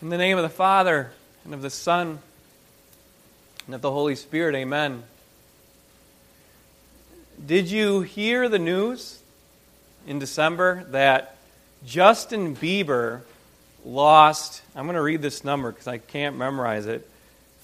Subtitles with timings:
[0.00, 1.10] In the name of the Father,
[1.44, 2.20] and of the Son,
[3.66, 5.02] and of the Holy Spirit, amen.
[7.44, 9.20] Did you hear the news
[10.06, 11.36] in December that
[11.84, 13.22] Justin Bieber
[13.84, 17.10] lost, I'm going to read this number because I can't memorize it,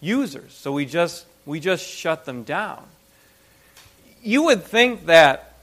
[0.00, 0.52] users.
[0.52, 2.84] So we just, we just shut them down.
[4.22, 5.54] You would think that,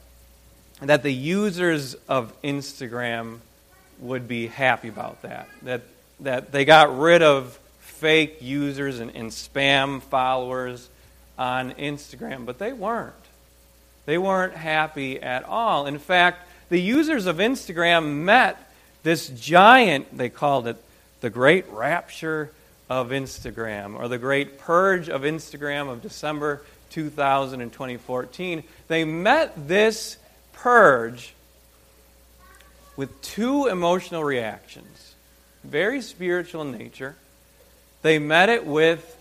[0.82, 3.40] that the users of Instagram
[4.00, 5.82] would be happy about that, that,
[6.22, 10.90] that they got rid of fake users and, and spam followers
[11.38, 13.14] on Instagram, but they weren't.
[14.06, 15.88] They weren't happy at all.
[15.88, 18.72] In fact, the users of Instagram met
[19.04, 20.78] this giant, they called it
[21.22, 22.52] the great rapture
[22.90, 28.64] of Instagram, or the great purge of Instagram of December 2000 and 2014.
[28.88, 30.18] They met this
[30.54, 31.34] purge
[32.96, 35.16] with two emotional reactions,
[35.64, 37.16] very spiritual in nature.
[38.02, 39.18] They met it with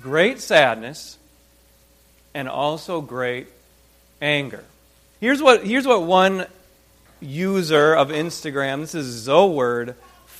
[0.00, 1.18] great sadness
[2.34, 3.48] and also great
[4.20, 4.64] anger.
[5.20, 6.46] Here's what, here's what one
[7.20, 9.94] user of Instagram, this is Zoword,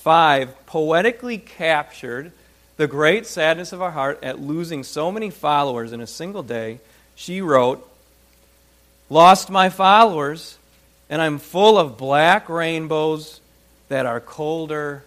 [0.09, 2.33] 5 poetically captured
[2.78, 6.81] the great sadness of our heart at losing so many followers in a single day.
[7.14, 7.87] She wrote,
[9.11, 10.56] Lost my followers,
[11.11, 13.42] and I'm full of black rainbows
[13.89, 15.05] that are colder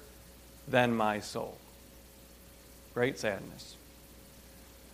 [0.68, 1.58] than my soul.
[2.94, 3.76] Great sadness.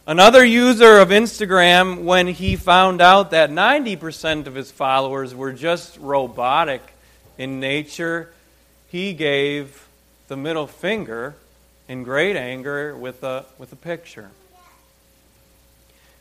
[0.06, 5.98] Another user of Instagram, when he found out that 90% of his followers were just
[5.98, 6.82] robotic
[7.38, 8.32] in nature,
[8.88, 9.84] he gave
[10.28, 11.36] the middle finger
[11.88, 14.30] in great anger with a, with a picture.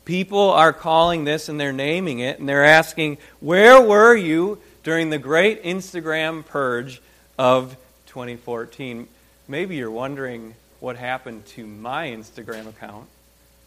[0.04, 5.10] People are calling this and they're naming it and they're asking, Where were you during
[5.10, 7.02] the great Instagram purge
[7.36, 9.08] of 2014?
[9.48, 13.08] Maybe you're wondering what happened to my Instagram account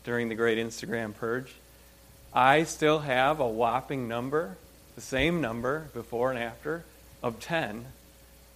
[0.06, 1.53] during the great Instagram purge.
[2.33, 4.56] I still have a whopping number,
[4.95, 6.83] the same number before and after,
[7.21, 7.85] of 10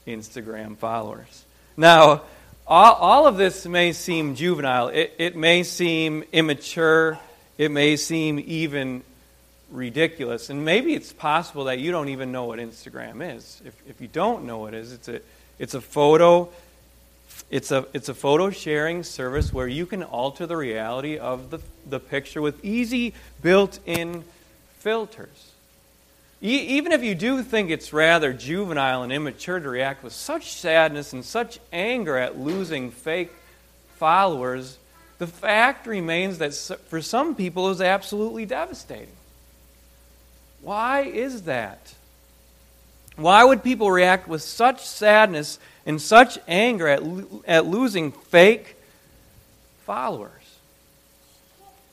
[0.08, 1.44] Instagram followers.
[1.76, 2.22] Now,
[2.68, 4.90] all, all of this may seem juvenile.
[4.90, 7.20] It, it may seem immature.
[7.58, 9.04] It may seem even
[9.72, 10.50] ridiculous.
[10.50, 13.62] And maybe it's possible that you don't even know what Instagram is.
[13.66, 15.22] If, if you don't know what it is, it's a,
[15.58, 16.50] it's a photo.
[17.50, 21.60] It's a, it's a photo sharing service where you can alter the reality of the,
[21.88, 24.24] the picture with easy built in
[24.78, 25.53] filters
[26.50, 31.14] even if you do think it's rather juvenile and immature to react with such sadness
[31.14, 33.32] and such anger at losing fake
[33.96, 34.78] followers,
[35.20, 36.54] the fact remains that
[36.90, 39.16] for some people is absolutely devastating.
[40.62, 41.94] Why is that?
[43.16, 47.04] Why would people react with such sadness and such anger at,
[47.48, 48.76] at losing fake
[49.86, 50.32] followers?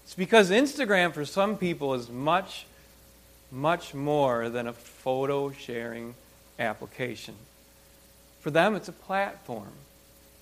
[0.04, 2.66] It's because Instagram, for some people, is much
[3.50, 6.14] much more than a photo sharing
[6.58, 7.34] application.
[8.40, 9.72] For them, it's a platform.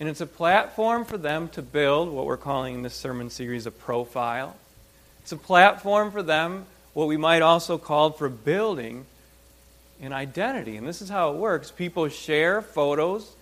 [0.01, 3.67] And it's a platform for them to build what we're calling in this sermon series
[3.67, 4.57] a profile.
[5.23, 9.07] It's a platform for them, what we might also call for building
[10.01, 10.77] an identity.
[10.77, 13.35] And this is how it works people share photos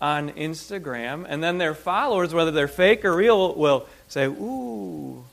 [0.00, 5.24] on Instagram, and then their followers, whether they're fake or real, will say, ooh,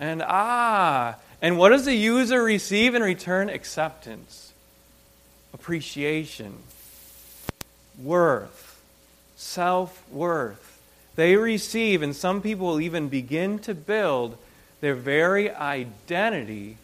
[0.00, 3.50] and ah, and what does the user receive in return?
[3.50, 4.52] Acceptance,
[5.52, 6.54] appreciation,
[8.00, 8.80] worth,
[9.34, 10.80] self worth.
[11.16, 14.38] They receive, and some people will even begin to build
[14.80, 16.78] their very identity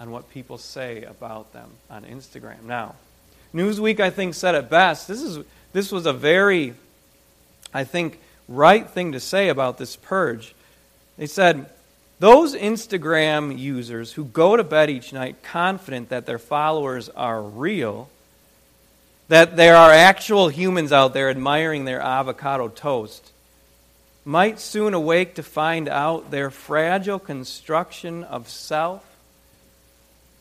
[0.00, 2.64] on what people say about them on Instagram.
[2.64, 2.96] Now,
[3.54, 5.06] Newsweek, I think, said it best.
[5.06, 5.38] This, is,
[5.72, 6.74] this was a very,
[7.72, 8.18] I think,
[8.48, 10.54] right thing to say about this purge.
[11.16, 11.66] They said,
[12.18, 18.08] those Instagram users who go to bed each night confident that their followers are real,
[19.28, 23.32] that there are actual humans out there admiring their avocado toast,
[24.24, 29.04] might soon awake to find out their fragile construction of self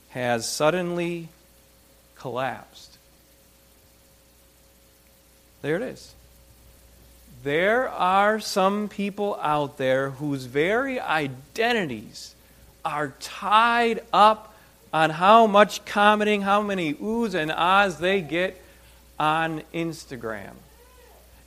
[0.09, 1.27] has suddenly
[2.15, 2.97] collapsed.
[5.63, 6.13] There it is.
[7.43, 12.35] There are some people out there whose very identities
[12.85, 14.55] are tied up
[14.93, 18.61] on how much commenting, how many oohs and ahs they get
[19.19, 20.53] on Instagram.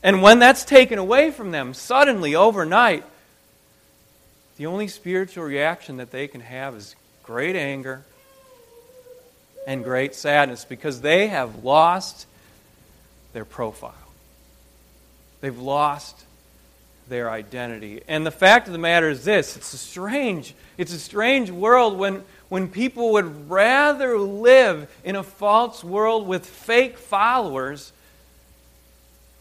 [0.03, 3.05] And when that's taken away from them, suddenly, overnight,
[4.59, 8.05] the only spiritual reaction that they can have is great anger
[9.67, 12.27] and great sadness because they have lost
[13.33, 14.06] their profile.
[15.47, 16.25] They've lost
[17.09, 18.03] their identity.
[18.09, 21.97] And the fact of the matter is this it's a strange, it's a strange world
[21.97, 27.93] when, when people would rather live in a false world with fake followers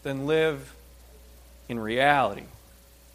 [0.04, 0.72] than live
[1.68, 2.44] in reality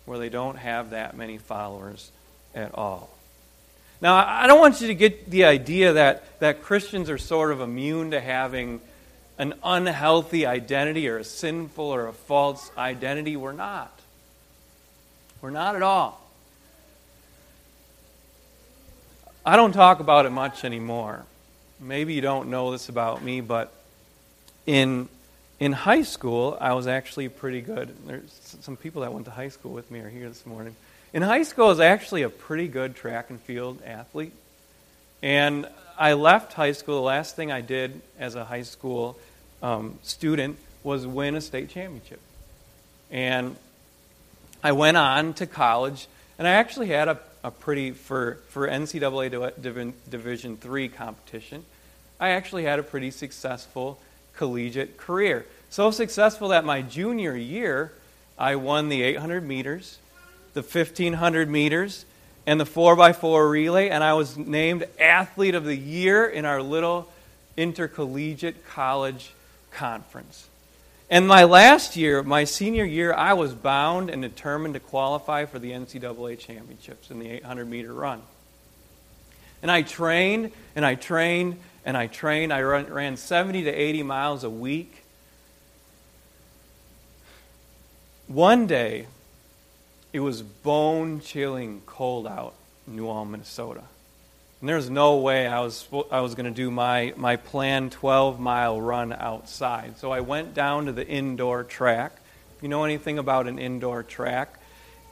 [0.03, 2.11] where they don't have that many followers
[2.53, 3.09] at all.
[4.01, 7.61] Now, I don't want you to get the idea that, that Christians are sort of
[7.61, 8.81] immune to having
[9.37, 13.35] an unhealthy identity or a sinful or a false identity.
[13.35, 13.97] We're not.
[15.41, 16.21] We're not at all.
[19.43, 21.25] I don't talk about it much anymore.
[21.79, 23.73] Maybe you don't know this about me, but
[24.67, 25.09] in
[25.59, 27.95] in high school, I was actually pretty good.
[28.07, 30.75] There's some people that went to high school with me are here this morning.
[31.13, 34.33] In high school, I was actually a pretty good track and field athlete.
[35.21, 36.95] And I left high school.
[36.95, 39.19] The last thing I did as a high school
[39.61, 42.19] um, student was win a state championship.
[43.11, 43.55] And
[44.63, 46.07] I went on to college,
[46.39, 49.53] and I actually had a, a pretty, for, for NCAA
[50.09, 51.65] Division III competition,
[52.19, 53.99] I actually had a pretty successful
[54.35, 55.45] collegiate career.
[55.69, 57.93] So successful that my junior year,
[58.37, 59.99] I won the 800 meters,
[60.53, 62.05] the 1500 meters,
[62.45, 67.11] and the 4x4 relay, and I was named Athlete of the Year in our little
[67.57, 69.33] intercollegiate college
[69.71, 70.47] conference.
[71.09, 75.59] And my last year, my senior year, I was bound and determined to qualify for
[75.59, 78.21] the NCAA championships in the 800 meter run.
[79.61, 82.53] And I trained and I trained and I trained.
[82.53, 85.03] I ran 70 to 80 miles a week.
[88.27, 89.07] One day,
[90.13, 92.53] it was bone chilling cold out
[92.87, 93.83] in New Ulm, Minnesota.
[94.59, 97.93] And there was no way I was, I was going to do my, my planned
[97.93, 99.97] 12 mile run outside.
[99.97, 102.11] So I went down to the indoor track.
[102.57, 104.59] If you know anything about an indoor track,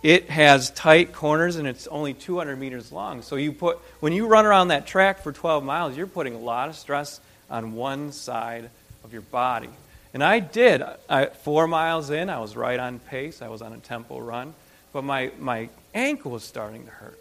[0.03, 3.21] it has tight corners and it's only 200 meters long.
[3.21, 6.39] So you put, when you run around that track for 12 miles, you're putting a
[6.39, 7.19] lot of stress
[7.49, 8.69] on one side
[9.03, 9.69] of your body.
[10.13, 10.83] And I did.
[11.09, 13.41] I, four miles in, I was right on pace.
[13.41, 14.53] I was on a tempo run
[14.93, 17.19] but my, my ankle was starting to hurt.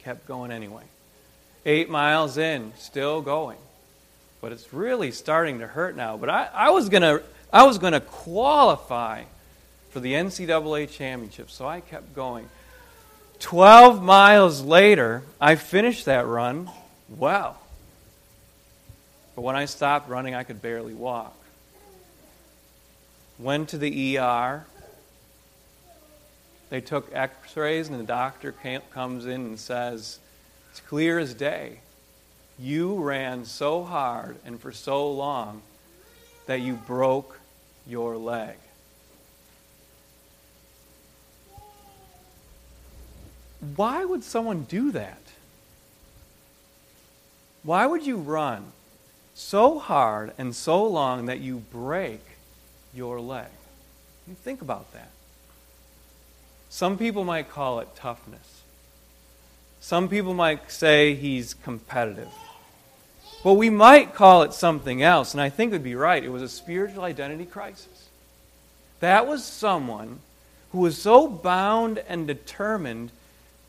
[0.00, 0.84] Kept going anyway.
[1.66, 3.58] Eight miles in, still going.
[4.40, 6.16] But it's really starting to hurt now.
[6.16, 7.22] But I, I was going to
[7.52, 9.24] I was to qualify
[9.90, 12.48] for the NCAA championship, so I kept going.
[13.40, 16.70] 12 miles later, I finished that run
[17.08, 17.58] well.
[19.34, 21.34] But when I stopped running, I could barely walk.
[23.38, 24.64] Went to the ER,
[26.70, 28.54] they took x rays, and the doctor
[28.92, 30.20] comes in and says,
[30.70, 31.80] It's clear as day.
[32.58, 35.62] You ran so hard and for so long
[36.46, 37.40] that you broke
[37.86, 38.56] your leg.
[43.76, 45.20] Why would someone do that?
[47.62, 48.72] Why would you run
[49.34, 52.20] so hard and so long that you break
[52.94, 53.50] your leg?
[54.26, 55.10] You think about that.
[56.70, 58.62] Some people might call it toughness.
[59.80, 62.32] Some people might say he's competitive.
[63.42, 66.22] But we might call it something else, and I think would be right.
[66.22, 68.08] It was a spiritual identity crisis.
[69.00, 70.20] That was someone
[70.72, 73.10] who was so bound and determined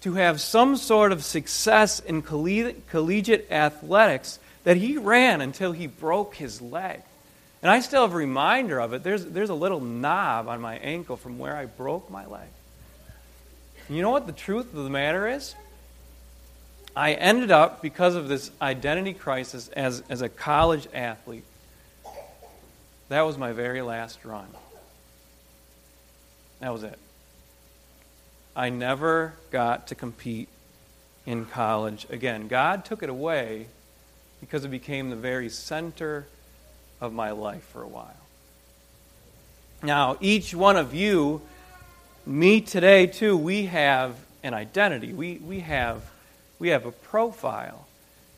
[0.01, 6.35] to have some sort of success in collegiate athletics that he ran until he broke
[6.35, 7.01] his leg.
[7.63, 9.03] And I still have a reminder of it.
[9.03, 12.47] There's, there's a little knob on my ankle from where I broke my leg.
[13.91, 15.53] You know what the truth of the matter is?
[16.95, 21.43] I ended up, because of this identity crisis, as, as a college athlete.
[23.09, 24.47] That was my very last run.
[26.61, 26.97] That was it.
[28.55, 30.47] I never got to compete
[31.25, 32.47] in college again.
[32.47, 33.67] God took it away
[34.39, 36.27] because it became the very center
[37.01, 38.15] of my life for a while.
[39.83, 41.41] Now, each one of you
[42.25, 45.13] me today, too, we have an identity.
[45.13, 46.01] We, we, have,
[46.59, 47.87] we have a profile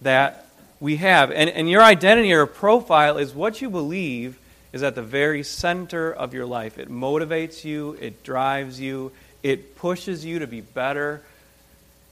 [0.02, 0.48] that
[0.80, 1.32] we have.
[1.32, 4.38] And, and your identity or profile is what you believe
[4.72, 6.78] is at the very center of your life.
[6.78, 9.12] It motivates you, it drives you,
[9.44, 11.22] it pushes you to be better.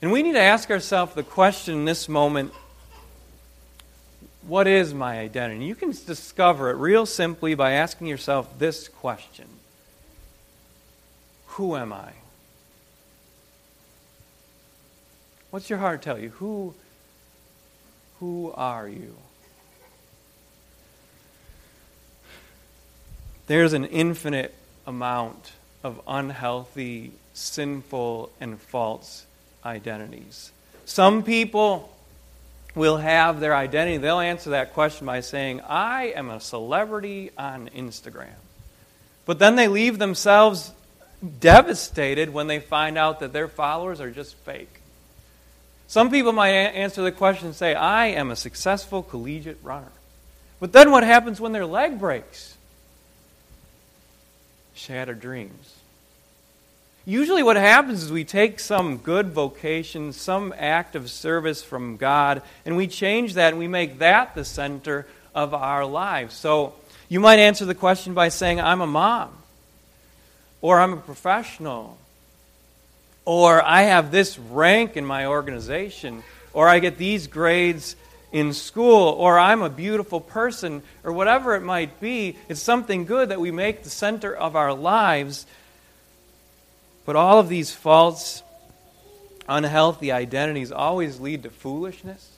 [0.01, 2.53] And we need to ask ourselves the question in this moment
[4.47, 5.65] what is my identity?
[5.65, 9.45] You can discover it real simply by asking yourself this question
[11.51, 12.13] Who am I?
[15.49, 16.29] What's your heart tell you?
[16.29, 16.73] Who,
[18.19, 19.15] who are you?
[23.47, 24.53] There's an infinite
[24.87, 25.51] amount
[25.83, 29.25] of unhealthy, sinful, and false
[29.65, 30.53] identities.
[30.85, 31.93] Some people
[32.75, 37.69] will have their identity, they'll answer that question by saying, I am a celebrity on
[37.75, 38.39] Instagram.
[39.25, 40.71] But then they leave themselves
[41.39, 44.81] devastated when they find out that their followers are just fake.
[45.87, 49.91] Some people might answer the question and say, I am a successful collegiate runner.
[50.59, 52.55] But then what happens when their leg breaks?
[54.73, 55.75] Shattered dreams.
[57.03, 62.43] Usually, what happens is we take some good vocation, some act of service from God,
[62.63, 66.35] and we change that and we make that the center of our lives.
[66.35, 66.75] So,
[67.09, 69.35] you might answer the question by saying, I'm a mom,
[70.61, 71.97] or I'm a professional,
[73.25, 77.95] or I have this rank in my organization, or I get these grades
[78.31, 82.37] in school, or I'm a beautiful person, or whatever it might be.
[82.47, 85.45] It's something good that we make the center of our lives
[87.05, 88.43] but all of these false,
[89.47, 92.29] unhealthy identities always lead to foolishness.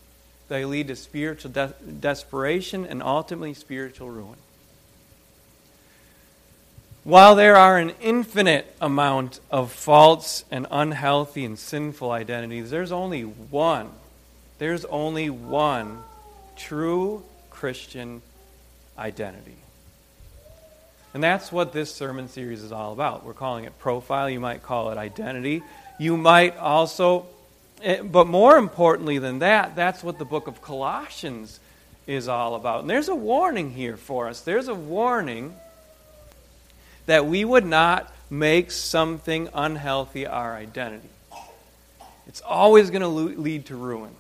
[0.48, 4.38] They lead to spiritual de- desperation and ultimately spiritual ruin.
[7.04, 13.24] While there are an infinite amount of false and unhealthy and sinful identities, there's only
[13.24, 13.90] one.
[14.58, 16.00] There's only one
[16.56, 18.22] true Christian
[18.98, 19.58] identity.
[21.14, 23.26] And that's what this sermon series is all about.
[23.26, 24.30] We're calling it profile.
[24.30, 25.62] You might call it identity.
[26.00, 27.26] You might also,
[27.84, 31.60] eh, but more importantly than that, that's what the book of Colossians
[32.08, 32.82] is all about.
[32.82, 34.40] And there's a warning here for us.
[34.40, 35.54] There's a warning
[37.06, 41.10] that we would not make something unhealthy our identity.
[42.28, 44.12] It's always going to lead to ruin.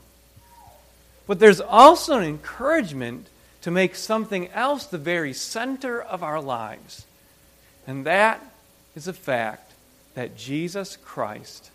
[1.26, 3.28] But there's also an encouragement
[3.62, 7.06] to make something else the very center of our lives.
[7.88, 8.44] And that
[8.96, 9.72] is the fact
[10.16, 11.72] that Jesus Christ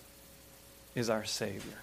[0.94, 1.78] is our Savior.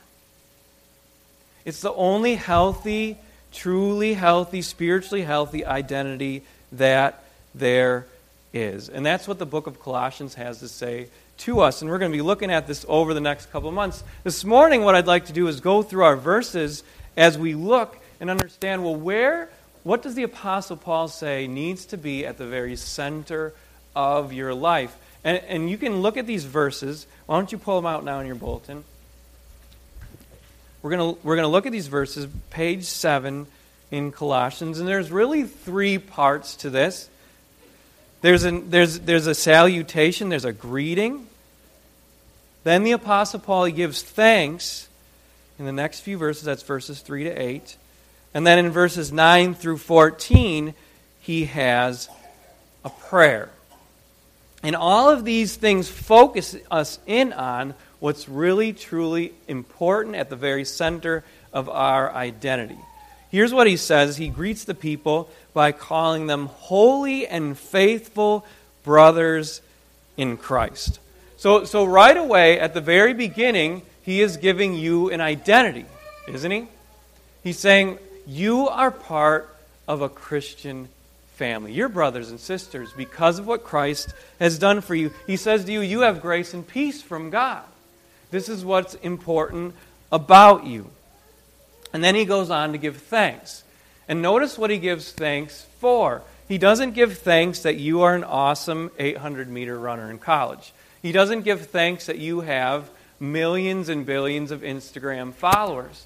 [1.66, 3.18] It's the only healthy,
[3.52, 7.24] truly healthy, spiritually healthy identity that
[7.56, 8.06] there
[8.56, 8.90] is.
[8.90, 11.10] And that's what the book of Colossians has to say
[11.40, 11.82] to us.
[11.82, 14.04] And we're going to be looking at this over the next couple of months.
[14.24, 16.84] This morning, what I'd like to do is go through our verses
[17.18, 19.50] as we look and understand well, where
[19.84, 23.54] what does the Apostle Paul say needs to be at the very center
[23.96, 24.98] of your life?
[25.24, 27.06] And, and you can look at these verses.
[27.26, 28.84] Why don't you pull them out now in your bulletin?
[30.82, 33.48] We're going we're going to look at these verses, page 7
[33.92, 37.10] in Colossians, and there's really three parts to this.
[38.26, 41.28] There's, an, there's, there's a salutation, there's a greeting.
[42.64, 44.90] Then the Apostle Paul gives thanks
[45.60, 47.78] in the next few verses, that's verses 3 to 8.
[48.34, 50.74] And then in verses 9 through 14,
[51.20, 52.10] he has
[52.84, 53.52] a prayer.
[54.64, 60.36] And all of these things focus us in on what's really, truly important at the
[60.36, 62.80] very center of our identity.
[63.36, 68.46] Here's what he says He greets the people by calling them holy and faithful
[68.86, 69.60] brothers
[70.16, 71.00] in Christ.
[71.36, 75.84] So, so right away, at the very beginning, he is giving you an identity,
[76.30, 76.68] isn't he?
[77.44, 79.54] He's saying, you are part
[79.86, 80.88] of a Christian
[81.34, 81.74] family.
[81.74, 85.12] Your brothers and sisters, because of what Christ has done for you.
[85.28, 87.66] He says to you, You have grace and peace from God.
[88.32, 89.76] This is what's important
[90.10, 90.90] about you.
[91.96, 93.64] And then he goes on to give thanks.
[94.08, 96.22] And notice what he gives thanks for.
[96.48, 100.74] He doesn't give thanks that you are an awesome 800 meter runner in college.
[101.02, 106.06] He doesn't give thanks that you have millions and billions of Instagram followers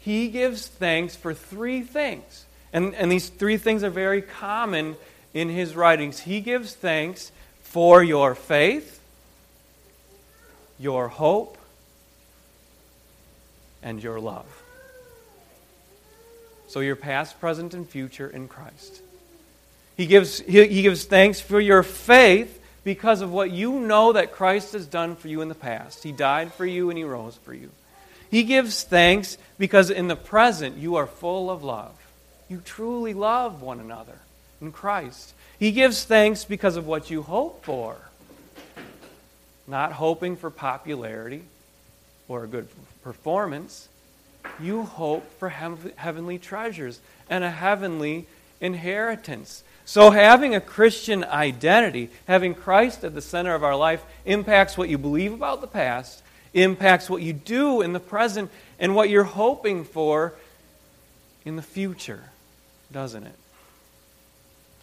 [0.00, 2.46] he gives thanks for three things.
[2.72, 4.96] And, and these three things are very common
[5.34, 6.20] in his writings.
[6.20, 7.30] He gives thanks
[7.62, 8.98] for your faith,
[10.78, 11.58] your hope,
[13.82, 14.59] and your love.
[16.70, 19.02] So, your past, present, and future in Christ.
[19.96, 24.30] He gives, he, he gives thanks for your faith because of what you know that
[24.30, 26.04] Christ has done for you in the past.
[26.04, 27.70] He died for you and He rose for you.
[28.30, 31.90] He gives thanks because in the present you are full of love.
[32.48, 34.20] You truly love one another
[34.60, 35.34] in Christ.
[35.58, 37.96] He gives thanks because of what you hope for.
[39.66, 41.42] Not hoping for popularity
[42.28, 42.68] or a good
[43.02, 43.88] performance.
[44.60, 48.26] You hope for heavenly treasures and a heavenly
[48.60, 49.64] inheritance.
[49.84, 54.88] So, having a Christian identity, having Christ at the center of our life, impacts what
[54.88, 56.22] you believe about the past,
[56.54, 60.34] impacts what you do in the present, and what you're hoping for
[61.44, 62.22] in the future,
[62.92, 63.34] doesn't it?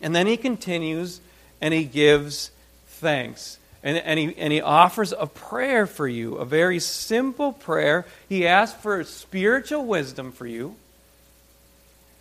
[0.02, 1.22] And then he continues
[1.62, 2.52] and he gives
[2.88, 3.58] thanks.
[3.84, 8.06] And, and, he, and he offers a prayer for you, a very simple prayer.
[8.28, 10.76] He asks for spiritual wisdom for you.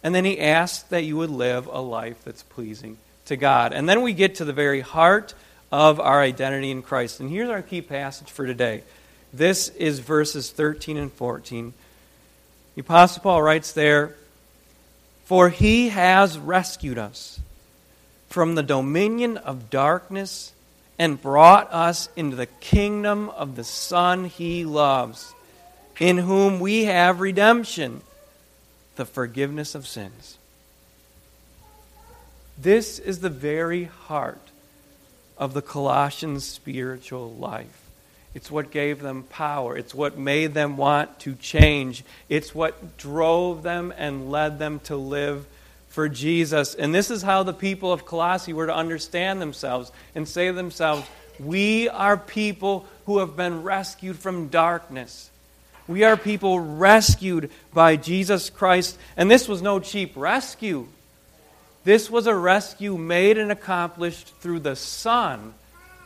[0.03, 3.73] And then he asks that you would live a life that's pleasing to God.
[3.73, 5.35] And then we get to the very heart
[5.73, 7.21] of our identity in Christ.
[7.21, 8.83] And here's our key passage for today.
[9.33, 11.75] This is verses 13 and 14.
[12.75, 14.15] The Apostle Paul writes there,
[15.25, 17.41] For he has rescued us
[18.29, 20.53] from the dominion of darkness
[20.99, 25.35] and brought us into the kingdom of the Son he loves,
[25.99, 28.03] in whom we have redemption
[28.97, 30.38] the forgiveness of sins.
[32.59, 34.41] This is the very heart
[35.37, 37.83] of the Colossians' spiritual life.
[38.35, 39.76] It's what gave them power.
[39.76, 42.05] It's what made them want to change.
[42.29, 45.47] It's what drove them and led them to live
[45.97, 46.75] for Jesus.
[46.75, 50.53] And this is how the people of Colossae were to understand themselves and say to
[50.53, 51.09] themselves,
[51.41, 55.31] We are people who have been rescued from darkness.
[55.88, 58.99] We are people rescued by Jesus Christ.
[59.17, 60.87] And this was no cheap rescue.
[61.85, 65.55] This was a rescue made and accomplished through the Son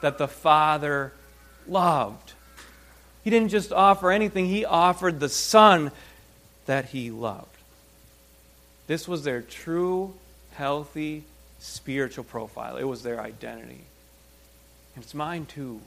[0.03, 1.13] that the Father
[1.67, 2.35] loved.
[3.25, 5.91] He didn't just offer anything, He offered the Son
[6.67, 7.50] that He loved.
[8.91, 10.15] This was their true,
[10.55, 11.23] healthy,
[11.61, 12.77] spiritual profile.
[12.77, 13.85] It was their identity.
[14.97, 15.81] And it's mine too.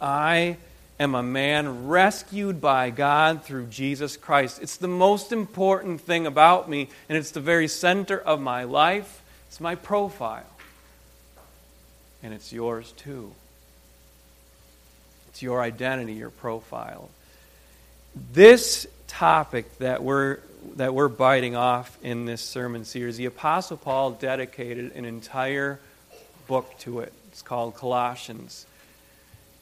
[0.00, 0.56] I
[0.98, 4.60] am a man rescued by God through Jesus Christ.
[4.60, 9.22] It's the most important thing about me, and it's the very center of my life.
[9.46, 10.42] It's my profile.
[12.20, 13.30] And it's yours too.
[15.28, 17.10] It's your identity, your profile.
[18.32, 20.40] This topic that we're
[20.76, 25.78] that we're biting off in this sermon series, the Apostle Paul dedicated an entire
[26.46, 27.12] book to it.
[27.28, 28.66] It's called Colossians.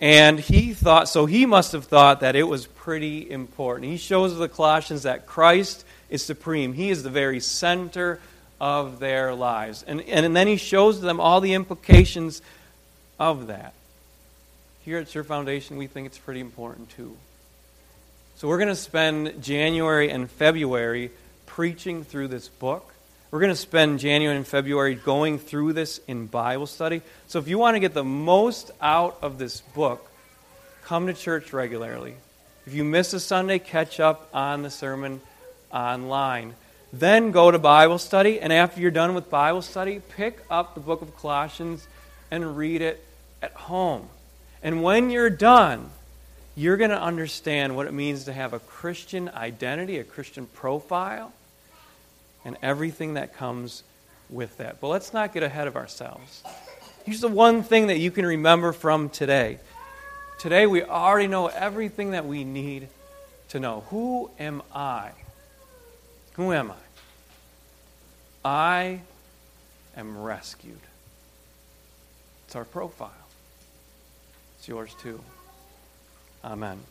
[0.01, 3.91] And he thought, so he must have thought that it was pretty important.
[3.91, 8.19] He shows the Colossians that Christ is supreme, He is the very center
[8.61, 9.83] of their lives.
[9.87, 12.43] And, and then he shows them all the implications
[13.19, 13.75] of that.
[14.85, 17.17] Here at Your Foundation, we think it's pretty important too.
[18.37, 21.11] So we're going to spend January and February
[21.47, 22.92] preaching through this book.
[23.31, 27.03] We're going to spend January and February going through this in Bible study.
[27.29, 30.11] So if you want to get the most out of this book,
[30.85, 32.14] come to church regularly.
[32.66, 35.21] If you miss a Sunday, catch up on the sermon
[35.73, 36.55] online.
[36.92, 40.81] Then go to Bible study, and after you're done with Bible study, pick up the
[40.81, 41.88] book of Colossians
[42.31, 43.03] and read it
[43.40, 44.09] at home.
[44.62, 45.90] And when you're done,
[46.55, 51.33] you're going to understand what it means to have a Christian identity, a Christian profile
[52.45, 53.83] and everything that comes
[54.29, 54.81] with that.
[54.81, 56.43] But let's not get ahead of ourselves.
[57.05, 59.59] Here's the one thing that you can remember from today.
[60.38, 62.88] Today, we already know everything that we need
[63.51, 63.85] to know.
[63.91, 65.11] Who am I?
[66.35, 66.75] Who am I?
[68.45, 69.01] I
[69.97, 70.81] am rescued.
[72.47, 73.11] It's our profile.
[74.59, 75.21] It's yours too.
[76.44, 76.87] Amen.